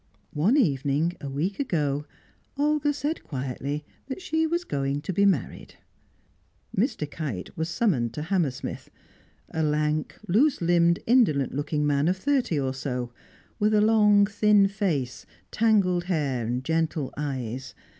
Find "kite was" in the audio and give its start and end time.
7.07-7.69